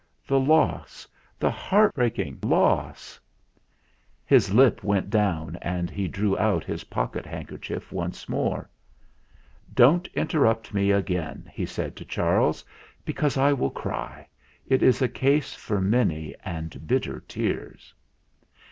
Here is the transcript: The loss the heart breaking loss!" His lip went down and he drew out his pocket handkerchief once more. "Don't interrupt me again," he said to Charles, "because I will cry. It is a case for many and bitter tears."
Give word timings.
The 0.25 0.39
loss 0.39 1.07
the 1.37 1.51
heart 1.51 1.93
breaking 1.93 2.39
loss!" 2.41 3.19
His 4.25 4.51
lip 4.51 4.83
went 4.83 5.11
down 5.11 5.59
and 5.61 5.91
he 5.91 6.07
drew 6.07 6.35
out 6.39 6.63
his 6.63 6.85
pocket 6.85 7.23
handkerchief 7.23 7.91
once 7.91 8.27
more. 8.27 8.67
"Don't 9.75 10.07
interrupt 10.15 10.73
me 10.73 10.89
again," 10.89 11.51
he 11.53 11.67
said 11.67 11.95
to 11.97 12.03
Charles, 12.05 12.65
"because 13.05 13.37
I 13.37 13.53
will 13.53 13.69
cry. 13.69 14.27
It 14.65 14.81
is 14.81 15.03
a 15.03 15.07
case 15.07 15.53
for 15.53 15.79
many 15.79 16.33
and 16.43 16.87
bitter 16.87 17.19
tears." 17.19 17.93